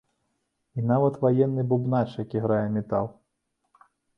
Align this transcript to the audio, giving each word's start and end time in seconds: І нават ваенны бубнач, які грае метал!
І 0.77 0.85
нават 0.91 1.19
ваенны 1.27 1.65
бубнач, 1.73 2.07
які 2.25 2.37
грае 2.47 2.65
метал! 2.79 3.05